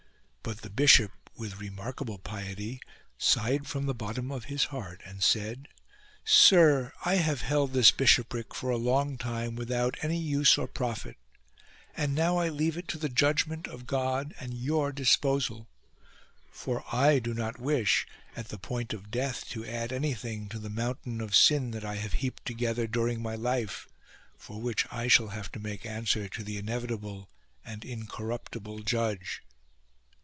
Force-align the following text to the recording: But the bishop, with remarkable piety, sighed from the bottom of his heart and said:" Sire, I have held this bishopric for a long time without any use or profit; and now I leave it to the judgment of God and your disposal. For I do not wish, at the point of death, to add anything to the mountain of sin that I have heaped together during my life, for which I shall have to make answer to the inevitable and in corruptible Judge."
But 0.43 0.61
the 0.63 0.71
bishop, 0.71 1.11
with 1.37 1.59
remarkable 1.61 2.17
piety, 2.17 2.81
sighed 3.17 3.67
from 3.67 3.85
the 3.85 3.93
bottom 3.93 4.31
of 4.31 4.45
his 4.45 4.65
heart 4.65 4.99
and 5.05 5.21
said:" 5.23 5.67
Sire, 6.25 6.91
I 7.05 7.17
have 7.17 7.41
held 7.41 7.71
this 7.71 7.91
bishopric 7.91 8.53
for 8.55 8.69
a 8.71 8.75
long 8.75 9.17
time 9.19 9.55
without 9.55 9.95
any 10.03 10.17
use 10.17 10.57
or 10.57 10.67
profit; 10.67 11.15
and 11.95 12.15
now 12.15 12.35
I 12.37 12.49
leave 12.49 12.75
it 12.75 12.87
to 12.89 12.97
the 12.97 13.07
judgment 13.07 13.67
of 13.67 13.85
God 13.87 14.33
and 14.41 14.53
your 14.55 14.91
disposal. 14.91 15.69
For 16.51 16.83
I 16.91 17.19
do 17.19 17.33
not 17.35 17.59
wish, 17.59 18.05
at 18.35 18.49
the 18.49 18.57
point 18.59 18.93
of 18.93 19.11
death, 19.11 19.47
to 19.49 19.63
add 19.65 19.93
anything 19.93 20.49
to 20.49 20.59
the 20.59 20.69
mountain 20.71 21.21
of 21.21 21.35
sin 21.35 21.69
that 21.71 21.85
I 21.85 21.95
have 21.97 22.13
heaped 22.13 22.45
together 22.47 22.87
during 22.87 23.21
my 23.21 23.35
life, 23.35 23.87
for 24.39 24.59
which 24.59 24.85
I 24.91 25.07
shall 25.07 25.27
have 25.29 25.49
to 25.53 25.59
make 25.59 25.85
answer 25.85 26.27
to 26.27 26.43
the 26.43 26.57
inevitable 26.57 27.29
and 27.63 27.85
in 27.85 28.07
corruptible 28.07 28.79
Judge." 28.79 29.43